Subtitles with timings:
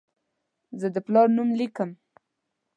[0.79, 1.89] زه د پلار نوم لیکم.